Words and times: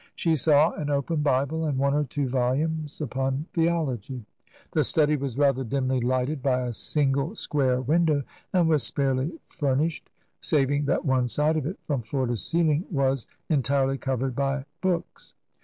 She 0.15 0.35
saw 0.35 0.71
an 0.73 0.89
open 0.89 1.17
Bible 1.21 1.63
and 1.63 1.77
one 1.77 1.93
or 1.93 2.03
two 2.05 2.27
volumes 2.27 2.99
upon 3.01 3.45
theology. 3.53 4.25
The 4.71 4.83
study 4.83 5.15
was 5.15 5.37
rather 5.37 5.63
dimly 5.63 5.99
lighted 5.99 6.41
by 6.41 6.61
a 6.61 6.73
single 6.73 7.35
square 7.35 7.79
window 7.79 8.23
and 8.51 8.67
was 8.67 8.81
sparely 8.81 9.39
furnished, 9.47 10.09
saving 10.39 10.85
that 10.85 11.05
one 11.05 11.27
side 11.27 11.55
of 11.55 11.67
it, 11.67 11.77
from 11.85 12.01
floor 12.01 12.25
to 12.25 12.35
ceiling, 12.35 12.85
was 12.89 13.27
entirely 13.47 13.99
covered 13.99 14.35
by 14.35 14.65
books. 14.81 15.35